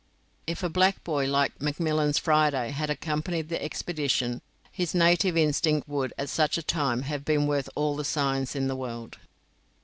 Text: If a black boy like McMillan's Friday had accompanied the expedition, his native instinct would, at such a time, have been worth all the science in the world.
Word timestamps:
If 0.47 0.63
a 0.63 0.67
black 0.67 1.03
boy 1.03 1.27
like 1.27 1.59
McMillan's 1.59 2.17
Friday 2.17 2.71
had 2.71 2.89
accompanied 2.89 3.49
the 3.49 3.63
expedition, 3.63 4.41
his 4.71 4.95
native 4.95 5.37
instinct 5.37 5.87
would, 5.87 6.11
at 6.17 6.27
such 6.29 6.57
a 6.57 6.63
time, 6.63 7.03
have 7.03 7.23
been 7.23 7.45
worth 7.45 7.69
all 7.75 7.95
the 7.95 8.03
science 8.03 8.55
in 8.55 8.67
the 8.67 8.75
world. 8.75 9.19